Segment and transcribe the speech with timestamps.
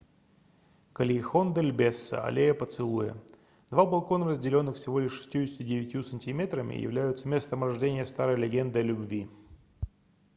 [0.97, 3.15] кальехон-дель-бесо аллея поцелуя.
[3.69, 9.27] два балкона разделённых всего лишь 69 сантиметрами являются местом рождения старой легенды о любви